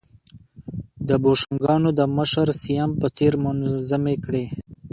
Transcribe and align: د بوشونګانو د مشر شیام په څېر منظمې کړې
د 1.07 1.09
بوشونګانو 1.23 1.89
د 1.99 2.01
مشر 2.17 2.47
شیام 2.61 2.91
په 3.01 3.07
څېر 3.17 3.33
منظمې 3.43 4.15
کړې 4.25 4.45